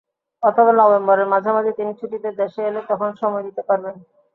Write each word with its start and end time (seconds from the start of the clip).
অথবা 0.43 0.71
নভেম্বরের 0.75 1.31
মাঝামাঝি 1.33 1.71
তিনি 1.79 1.91
ছুটিতে 1.99 2.29
দেশে 2.39 2.61
এলে 2.69 2.81
তখন 2.89 3.09
সময় 3.21 3.43
দিতে 3.47 3.61
পারবেন। 3.69 3.95